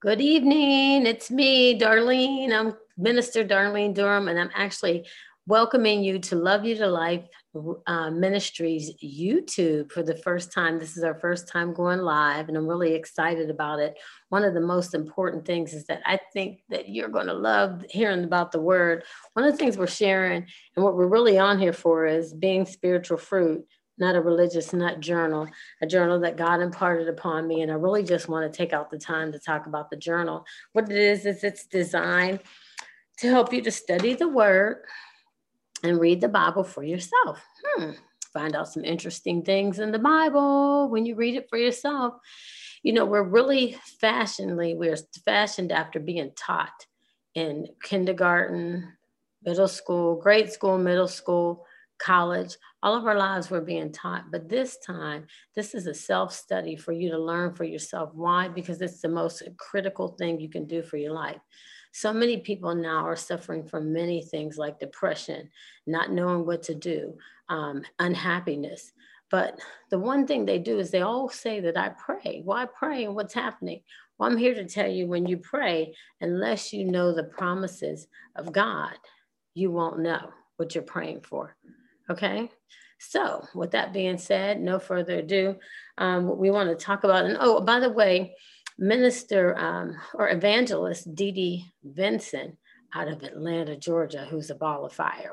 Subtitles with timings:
[0.00, 1.06] Good evening.
[1.06, 2.52] It's me, Darlene.
[2.52, 5.06] I'm Minister Darlene Durham, and I'm actually
[5.46, 7.24] welcoming you to Love You to Life
[7.86, 10.78] uh, Ministries YouTube for the first time.
[10.78, 13.96] This is our first time going live, and I'm really excited about it.
[14.28, 17.82] One of the most important things is that I think that you're going to love
[17.88, 19.02] hearing about the word.
[19.32, 22.66] One of the things we're sharing and what we're really on here for is being
[22.66, 23.64] spiritual fruit
[23.98, 25.48] not a religious nut journal,
[25.80, 27.62] a journal that God imparted upon me.
[27.62, 30.44] And I really just want to take out the time to talk about the journal.
[30.72, 32.40] What it is, is it's designed
[33.18, 34.78] to help you to study the word,
[35.82, 37.40] and read the Bible for yourself.
[37.64, 37.92] Hmm.
[38.32, 42.14] Find out some interesting things in the Bible when you read it for yourself.
[42.82, 46.86] You know, we're really fashionably, we're fashioned after being taught
[47.34, 48.92] in kindergarten,
[49.42, 51.66] middle school, grade school, middle school,
[51.98, 52.56] college.
[52.82, 54.30] All of our lives we're being taught.
[54.30, 58.10] But this time, this is a self study for you to learn for yourself.
[58.14, 58.48] Why?
[58.48, 61.40] Because it's the most critical thing you can do for your life.
[61.92, 65.48] So many people now are suffering from many things like depression,
[65.86, 67.16] not knowing what to do,
[67.48, 68.92] um, unhappiness.
[69.30, 69.58] But
[69.90, 72.42] the one thing they do is they all say that I pray.
[72.44, 73.80] Why pray and what's happening?
[74.18, 78.52] Well, I'm here to tell you when you pray, unless you know the promises of
[78.52, 78.94] God,
[79.54, 81.56] you won't know what you're praying for.
[82.10, 82.50] Okay.
[82.98, 85.56] So, with that being said, no further ado,
[85.98, 88.34] um, we want to talk about, and oh, by the way,
[88.78, 92.56] minister um, or evangelist Dee Dee Vinson
[92.94, 95.32] out of Atlanta, Georgia, who's a ball of fire.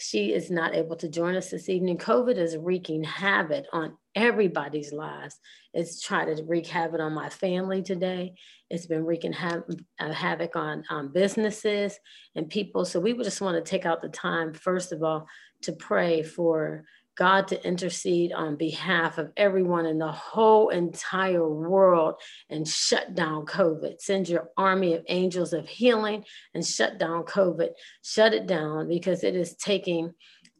[0.00, 1.98] She is not able to join us this evening.
[1.98, 5.38] COVID is wreaking havoc on everybody's lives.
[5.74, 8.34] It's trying to wreak havoc on my family today.
[8.70, 9.62] It's been wreaking ha-
[9.98, 11.98] uh, havoc on um, businesses
[12.34, 12.86] and people.
[12.86, 15.26] So we would just want to take out the time, first of all,
[15.62, 16.84] to pray for
[17.20, 22.14] God to intercede on behalf of everyone in the whole entire world
[22.48, 24.00] and shut down COVID.
[24.00, 27.72] Send your army of angels of healing and shut down COVID.
[28.02, 30.14] Shut it down because it is taking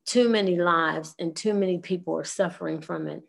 [0.04, 3.22] too many lives and too many people are suffering from it.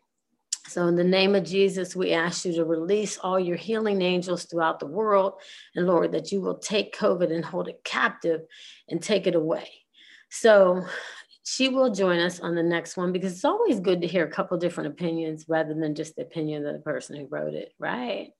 [0.68, 4.44] So, in the name of Jesus, we ask you to release all your healing angels
[4.44, 5.40] throughout the world.
[5.74, 8.42] And Lord, that you will take COVID and hold it captive
[8.90, 9.70] and take it away.
[10.30, 10.84] So,
[11.44, 14.30] she will join us on the next one because it's always good to hear a
[14.30, 18.30] couple different opinions rather than just the opinion of the person who wrote it, right?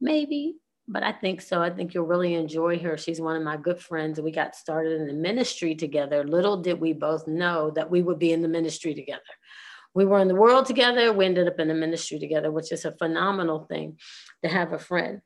[0.00, 1.62] Maybe, but I think so.
[1.62, 2.98] I think you'll really enjoy her.
[2.98, 4.20] She's one of my good friends.
[4.20, 6.24] We got started in the ministry together.
[6.24, 9.20] Little did we both know that we would be in the ministry together.
[9.94, 11.12] We were in the world together.
[11.12, 13.98] We ended up in the ministry together, which is a phenomenal thing
[14.42, 15.22] to have a friend.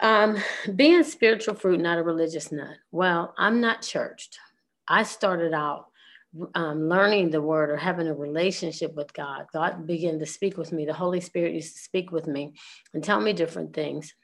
[0.00, 0.38] Um,
[0.74, 2.76] being spiritual fruit, not a religious nut.
[2.90, 4.38] Well, I'm not churched.
[4.88, 5.86] I started out
[6.54, 10.72] um, learning the word or having a relationship with God, God began to speak with
[10.72, 10.84] me.
[10.84, 12.54] The Holy Spirit used to speak with me
[12.92, 14.14] and tell me different things.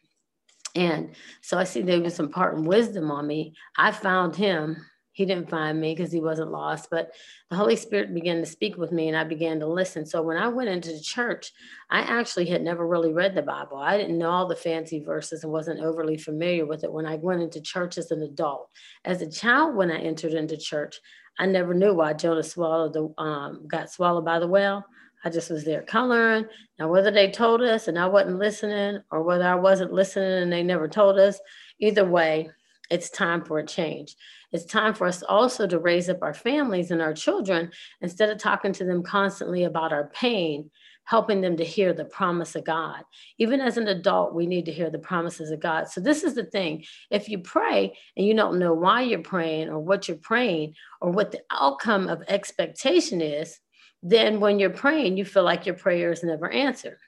[0.75, 3.55] And so I see there was some part in wisdom on me.
[3.77, 4.77] I found him.
[5.21, 7.13] He didn't find me because he wasn't lost, but
[7.51, 10.07] the Holy Spirit began to speak with me and I began to listen.
[10.07, 11.53] So when I went into the church,
[11.91, 13.77] I actually had never really read the Bible.
[13.77, 17.17] I didn't know all the fancy verses and wasn't overly familiar with it when I
[17.17, 18.71] went into church as an adult.
[19.05, 20.99] As a child, when I entered into church,
[21.39, 24.87] I never knew why Jonah swallowed the um, got swallowed by the whale.
[25.23, 26.47] I just was there coloring.
[26.79, 30.51] Now, whether they told us and I wasn't listening, or whether I wasn't listening and
[30.51, 31.39] they never told us,
[31.79, 32.49] either way,
[32.91, 34.17] it's time for a change.
[34.53, 37.71] It's time for us also to raise up our families and our children
[38.01, 40.71] instead of talking to them constantly about our pain
[41.11, 43.03] helping them to hear the promise of God.
[43.39, 45.89] Even as an adult, we need to hear the promises of God.
[45.89, 49.71] So, this is the thing if you pray and you don't know why you're praying
[49.71, 53.59] or what you're praying or what the outcome of expectation is,
[54.05, 56.99] then when you're praying, you feel like your prayer is never answered.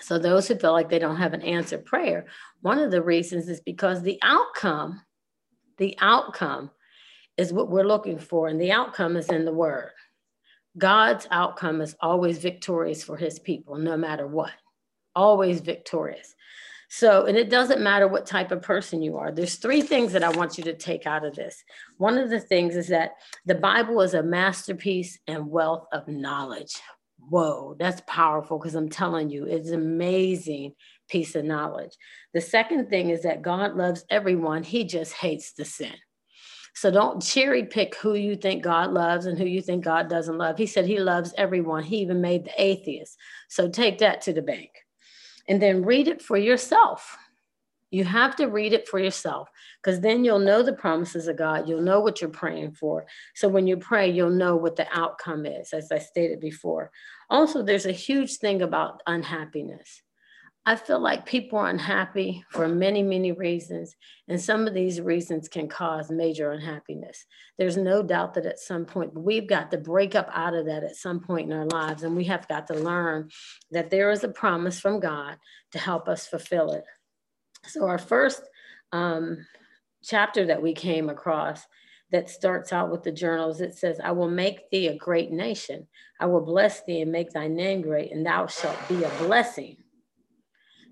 [0.00, 2.26] So, those who feel like they don't have an answered prayer,
[2.60, 5.02] one of the reasons is because the outcome,
[5.78, 6.70] the outcome
[7.36, 9.90] is what we're looking for, and the outcome is in the word.
[10.78, 14.52] God's outcome is always victorious for his people, no matter what,
[15.14, 16.34] always victorious.
[16.88, 19.32] So, and it doesn't matter what type of person you are.
[19.32, 21.64] There's three things that I want you to take out of this.
[21.96, 23.12] One of the things is that
[23.46, 26.78] the Bible is a masterpiece and wealth of knowledge.
[27.28, 30.74] Whoa, that's powerful because I'm telling you, it's amazing
[31.08, 31.92] piece of knowledge.
[32.34, 35.94] The second thing is that God loves everyone, He just hates the sin.
[36.74, 40.38] So don't cherry pick who you think God loves and who you think God doesn't
[40.38, 40.56] love.
[40.56, 41.82] He said he loves everyone.
[41.82, 43.18] He even made the atheist.
[43.48, 44.70] So take that to the bank
[45.48, 47.16] and then read it for yourself.
[47.92, 49.50] You have to read it for yourself
[49.82, 51.68] because then you'll know the promises of God.
[51.68, 53.04] You'll know what you're praying for.
[53.34, 56.90] So when you pray, you'll know what the outcome is, as I stated before.
[57.28, 60.02] Also, there's a huge thing about unhappiness.
[60.64, 63.94] I feel like people are unhappy for many, many reasons.
[64.28, 67.26] And some of these reasons can cause major unhappiness.
[67.58, 70.84] There's no doubt that at some point, we've got to break up out of that
[70.84, 72.04] at some point in our lives.
[72.04, 73.28] And we have got to learn
[73.70, 75.36] that there is a promise from God
[75.72, 76.84] to help us fulfill it.
[77.64, 78.42] So, our first
[78.92, 79.46] um,
[80.02, 81.66] chapter that we came across
[82.10, 85.86] that starts out with the journals, it says, I will make thee a great nation.
[86.20, 89.76] I will bless thee and make thy name great, and thou shalt be a blessing.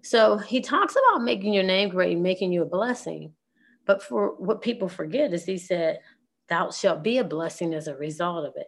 [0.03, 3.35] So he talks about making your name great and making you a blessing.
[3.87, 6.01] But for what people forget is he said,
[6.49, 8.67] Thou shalt be a blessing as a result of it.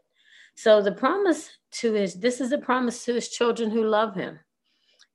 [0.55, 4.39] So the promise to his, this is a promise to his children who love him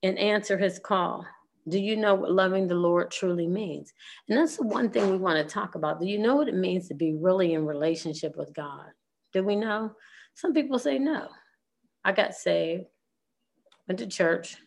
[0.04, 1.26] and answer his call.
[1.68, 3.94] Do you know what loving the Lord truly means?
[4.30, 6.00] And that's the one thing we want to talk about.
[6.00, 8.86] Do you know what it means to be really in relationship with God?
[9.34, 9.94] Do we know?
[10.34, 11.28] Some people say no.
[12.06, 12.86] I got saved,
[13.88, 14.58] went to church,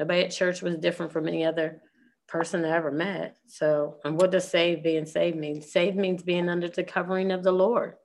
[0.00, 1.82] Nobody at church was different from any other
[2.26, 3.36] person I ever met.
[3.46, 5.60] So, and what does saved being saved mean?
[5.60, 7.96] Saved means being under the covering of the Lord,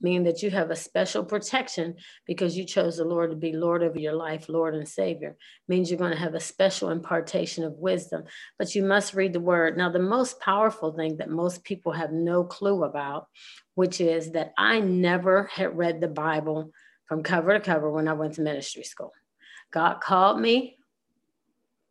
[0.00, 1.94] meaning that you have a special protection
[2.26, 5.36] because you chose the Lord to be Lord over your life, Lord and Savior.
[5.68, 8.24] Means you're going to have a special impartation of wisdom,
[8.58, 9.76] but you must read the word.
[9.76, 13.28] Now, the most powerful thing that most people have no clue about,
[13.74, 16.72] which is that I never had read the Bible
[17.06, 19.12] from cover to cover when I went to ministry school.
[19.72, 20.76] God called me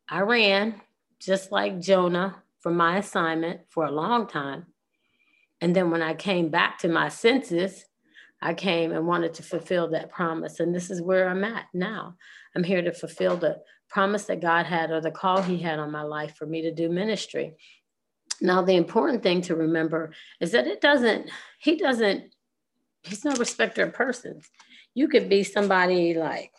[0.08, 0.82] I ran
[1.20, 4.68] just like Jonah from my assignment for a long time.
[5.62, 7.86] And then when I came back to my senses,
[8.46, 10.60] I came and wanted to fulfill that promise.
[10.60, 12.16] And this is where I'm at now.
[12.56, 13.60] I'm here to fulfill the
[13.90, 16.72] promise that God had or the call He had on my life for me to
[16.72, 17.56] do ministry.
[18.42, 22.36] Now, the important thing to remember is that it doesn't, He doesn't,
[23.02, 24.48] He's no respecter of persons.
[24.94, 26.52] You could be somebody like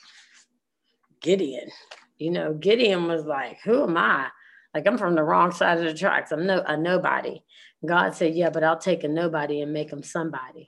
[1.21, 1.71] Gideon,
[2.19, 4.27] you know, Gideon was like, Who am I?
[4.75, 6.33] Like, I'm from the wrong side of the tracks.
[6.33, 7.45] I'm no, a nobody.
[7.87, 10.67] God said, Yeah, but I'll take a nobody and make him somebody.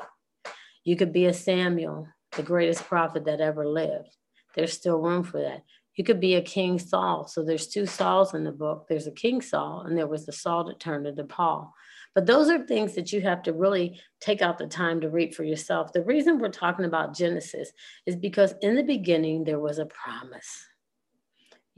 [0.89, 4.17] You could be a Samuel, the greatest prophet that ever lived.
[4.55, 5.63] There's still room for that.
[5.97, 7.29] You could be a King Saul.
[7.29, 8.87] So there's two Sauls in the book.
[8.89, 11.75] There's a King Saul, and there was the Saul that turned into Paul.
[12.15, 15.35] But those are things that you have to really take out the time to read
[15.35, 15.93] for yourself.
[15.93, 17.71] The reason we're talking about Genesis
[18.07, 20.69] is because in the beginning, there was a promise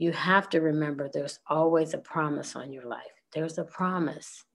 [0.01, 3.13] you have to remember there's always a promise on your life.
[3.35, 4.45] There's a promise.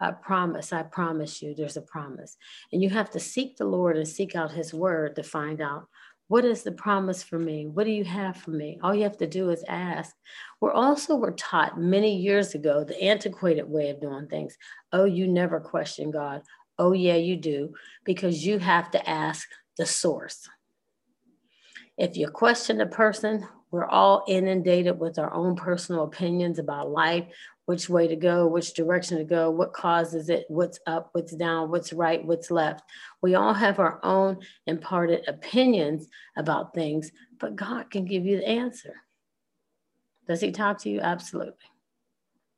[0.00, 2.36] I promise, I promise you, there's a promise.
[2.72, 5.88] And you have to seek the Lord and seek out his word to find out
[6.28, 7.66] what is the promise for me?
[7.66, 8.80] What do you have for me?
[8.82, 10.14] All you have to do is ask.
[10.60, 14.58] We're also were taught many years ago the antiquated way of doing things.
[14.92, 16.42] Oh, you never question God.
[16.78, 19.48] Oh, yeah, you do, because you have to ask
[19.78, 20.48] the source.
[21.96, 27.26] If you question a person, we're all inundated with our own personal opinions about life,
[27.66, 31.70] which way to go, which direction to go, what causes it, what's up, what's down,
[31.70, 32.84] what's right, what's left.
[33.22, 37.10] We all have our own imparted opinions about things,
[37.40, 38.94] but God can give you the answer.
[40.28, 41.00] Does He talk to you?
[41.00, 41.54] Absolutely.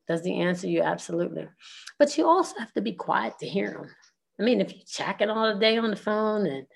[0.09, 0.83] Does He answer you?
[0.83, 1.49] Absolutely.
[1.99, 3.91] But you also have to be quiet to hear Him.
[4.39, 6.67] I mean, if you're checking all the day on the phone and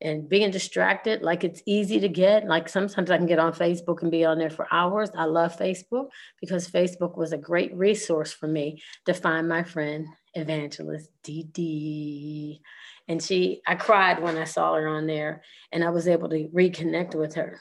[0.00, 4.02] and being distracted like it's easy to get like sometimes i can get on facebook
[4.02, 5.10] and be on there for hours.
[5.16, 6.08] I love facebook
[6.40, 12.60] because facebook was a great resource for me to find my friend evangelist Dee Dee
[13.08, 15.42] and she i cried when i saw her on there
[15.72, 17.58] and i was able to reconnect with her.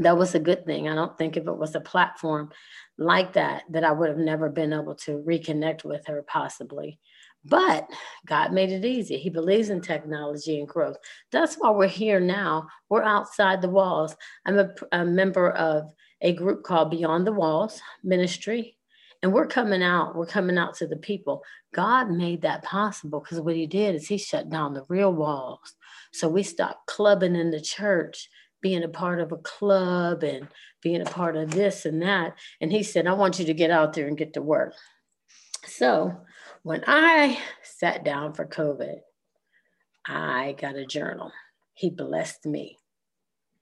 [0.00, 0.88] That was a good thing.
[0.88, 2.50] I don't think if it was a platform
[2.98, 6.98] like that that i would have never been able to reconnect with her possibly
[7.44, 7.88] but
[8.26, 9.16] God made it easy.
[9.16, 10.96] He believes in technology and growth.
[11.32, 12.68] That's why we're here now.
[12.88, 14.16] We're outside the walls.
[14.44, 18.76] I'm a, a member of a group called Beyond the Walls Ministry,
[19.22, 20.16] and we're coming out.
[20.16, 21.42] We're coming out to the people.
[21.74, 25.74] God made that possible because what He did is He shut down the real walls.
[26.12, 28.28] So we stopped clubbing in the church
[28.60, 30.48] being a part of a club and
[30.82, 32.36] being a part of this and that.
[32.60, 34.74] And he said, I want you to get out there and get to work.
[35.66, 36.16] So
[36.68, 38.98] when I sat down for COVID,
[40.06, 41.32] I got a journal.
[41.72, 42.76] He blessed me.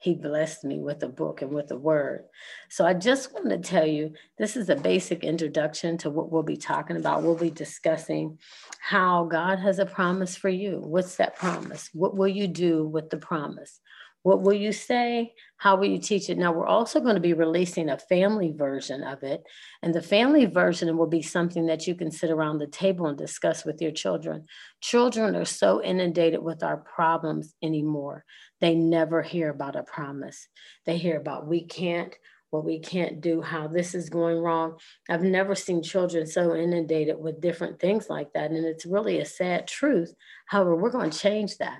[0.00, 2.24] He blessed me with a book and with a word.
[2.68, 6.42] So I just want to tell you this is a basic introduction to what we'll
[6.42, 7.22] be talking about.
[7.22, 8.40] We'll be discussing
[8.80, 10.80] how God has a promise for you.
[10.80, 11.88] What's that promise?
[11.92, 13.78] What will you do with the promise?
[14.26, 15.34] What will you say?
[15.56, 16.36] How will you teach it?
[16.36, 19.44] Now, we're also going to be releasing a family version of it.
[19.84, 23.16] And the family version will be something that you can sit around the table and
[23.16, 24.46] discuss with your children.
[24.80, 28.24] Children are so inundated with our problems anymore.
[28.60, 30.48] They never hear about a promise.
[30.86, 32.12] They hear about we can't,
[32.50, 34.78] what we can't do, how this is going wrong.
[35.08, 38.50] I've never seen children so inundated with different things like that.
[38.50, 40.12] And it's really a sad truth.
[40.46, 41.78] However, we're going to change that.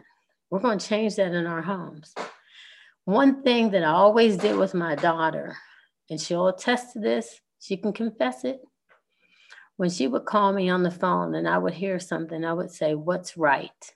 [0.48, 2.14] We're going to change that in our homes.
[3.06, 5.56] One thing that I always did with my daughter,
[6.10, 8.60] and she'll attest to this, she can confess it.
[9.76, 12.72] When she would call me on the phone and I would hear something, I would
[12.72, 13.94] say, What's right?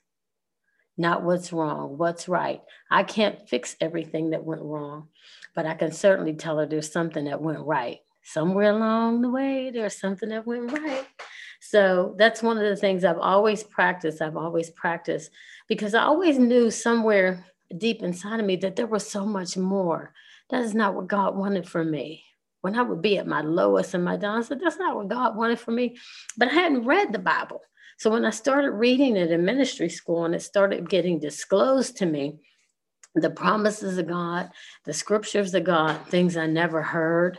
[0.97, 2.63] Not what's wrong, what's right.
[2.89, 5.09] I can't fix everything that went wrong,
[5.57, 7.99] but I can certainly tell her there's something that went right.
[8.23, 11.05] Somewhere along the way, there's something that went right.
[11.61, 14.23] So that's one of the things I've always practiced.
[14.23, 15.33] I've always practiced
[15.67, 17.45] because I always knew somewhere
[17.77, 20.13] deep inside of me that there was so much more.
[20.51, 22.25] That is not what God wanted for me.
[22.63, 25.09] When I would be at my lowest and my down, I said, that's not what
[25.09, 25.97] God wanted for me.
[26.37, 27.63] But I hadn't read the Bible.
[27.99, 32.07] So when I started reading it in ministry school and it started getting disclosed to
[32.07, 32.41] me,
[33.15, 34.51] the promises of God,
[34.85, 37.39] the scriptures of God, things I never heard,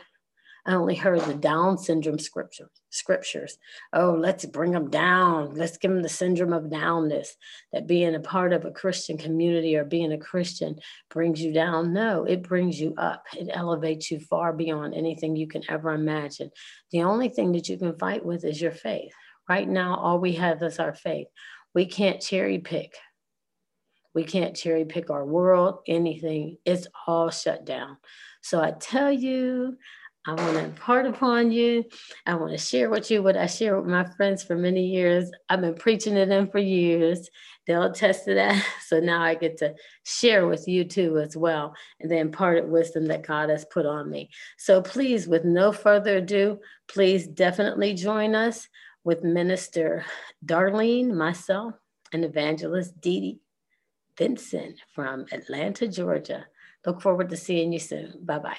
[0.66, 3.58] I only heard the Down syndrome scripture, scriptures.
[3.94, 5.56] Oh, let's bring them down.
[5.56, 7.30] Let's give them the syndrome of downness.
[7.74, 11.94] That being a part of a Christian community or being a Christian brings you down.
[11.94, 13.26] No, it brings you up.
[13.36, 16.52] It elevates you far beyond anything you can ever imagine.
[16.92, 19.14] The only thing that you can fight with is your faith.
[19.50, 21.28] Right now, all we have is our faith.
[21.74, 22.94] We can't cherry pick.
[24.14, 26.58] We can't cherry pick our world, anything.
[26.66, 27.98] It's all shut down.
[28.42, 29.78] So I tell you,
[30.26, 31.86] I want to impart upon you.
[32.28, 35.32] I want to share with you what I share with my friends for many years.
[35.50, 37.28] I've been preaching to them for years.
[37.66, 38.64] They'll attest to that.
[38.92, 39.74] So now I get to
[40.04, 44.10] share with you too as well, and the imparted wisdom that God has put on
[44.10, 44.30] me.
[44.58, 46.60] So please, with no further ado,
[46.90, 48.68] please definitely join us
[49.06, 50.04] with Minister
[50.46, 51.76] Darlene, myself,
[52.12, 53.40] and Evangelist Dee
[54.18, 56.46] Vincent from Atlanta, Georgia.
[56.86, 58.14] Look forward to seeing you soon.
[58.26, 58.58] Bye bye.